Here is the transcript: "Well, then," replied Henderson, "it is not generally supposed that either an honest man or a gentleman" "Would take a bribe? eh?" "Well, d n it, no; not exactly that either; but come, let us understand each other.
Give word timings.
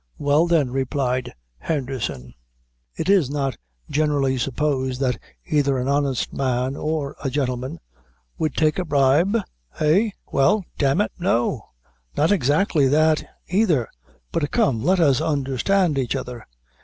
"Well, 0.17 0.47
then," 0.47 0.71
replied 0.71 1.31
Henderson, 1.59 2.33
"it 2.95 3.07
is 3.07 3.29
not 3.29 3.57
generally 3.87 4.35
supposed 4.35 4.99
that 4.99 5.19
either 5.45 5.77
an 5.77 5.87
honest 5.87 6.33
man 6.33 6.75
or 6.75 7.15
a 7.23 7.29
gentleman" 7.29 7.79
"Would 8.39 8.55
take 8.55 8.79
a 8.79 8.83
bribe? 8.83 9.37
eh?" 9.79 10.09
"Well, 10.31 10.65
d 10.79 10.87
n 10.87 11.01
it, 11.01 11.11
no; 11.19 11.67
not 12.17 12.31
exactly 12.31 12.87
that 12.87 13.23
either; 13.49 13.89
but 14.31 14.49
come, 14.49 14.81
let 14.83 14.99
us 14.99 15.21
understand 15.21 15.99
each 15.99 16.15
other. 16.15 16.47